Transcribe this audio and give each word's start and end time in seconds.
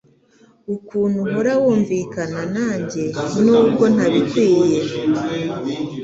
Ukuntu 0.75 1.17
uhora 1.25 1.53
wunvikana 1.63 2.41
nanjye 2.55 3.03
nubwo 3.43 3.83
ntabikwiye 3.93 4.79